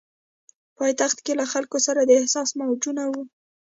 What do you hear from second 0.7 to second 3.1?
پایتخت کې له خلکو سره دا احساس موجود